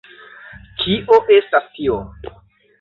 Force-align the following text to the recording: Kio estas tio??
Kio 0.83 1.21
estas 1.37 1.71
tio?? 1.79 2.03